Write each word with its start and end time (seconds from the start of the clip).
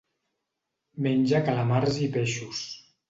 Menja 1.07 1.43
calamars 1.51 2.01
i 2.07 2.09
peixos. 2.17 2.65